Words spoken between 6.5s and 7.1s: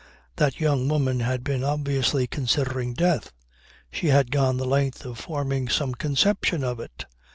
of it.